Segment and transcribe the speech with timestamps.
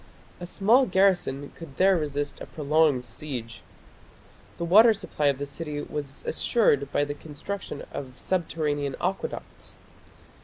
[0.39, 3.61] A small garrison could there resist a prolonged siege.
[4.57, 9.77] The water supply of the city was assured by the construction of subterranean aqueducts.